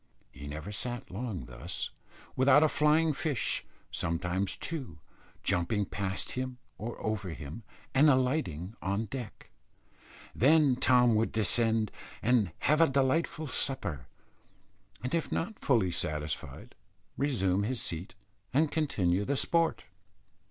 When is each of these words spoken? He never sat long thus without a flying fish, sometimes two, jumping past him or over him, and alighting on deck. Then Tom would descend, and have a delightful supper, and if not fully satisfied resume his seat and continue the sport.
He 0.31 0.47
never 0.47 0.71
sat 0.71 1.11
long 1.11 1.45
thus 1.45 1.91
without 2.35 2.63
a 2.63 2.67
flying 2.67 3.13
fish, 3.13 3.63
sometimes 3.91 4.57
two, 4.57 4.97
jumping 5.43 5.85
past 5.85 6.31
him 6.31 6.57
or 6.79 6.99
over 7.05 7.29
him, 7.33 7.61
and 7.93 8.09
alighting 8.09 8.73
on 8.81 9.05
deck. 9.05 9.51
Then 10.33 10.75
Tom 10.75 11.13
would 11.13 11.31
descend, 11.31 11.91
and 12.23 12.51
have 12.61 12.81
a 12.81 12.89
delightful 12.89 13.45
supper, 13.45 14.07
and 15.03 15.13
if 15.13 15.31
not 15.31 15.59
fully 15.59 15.91
satisfied 15.91 16.73
resume 17.15 17.61
his 17.61 17.79
seat 17.79 18.15
and 18.51 18.71
continue 18.71 19.23
the 19.23 19.37
sport. 19.37 19.83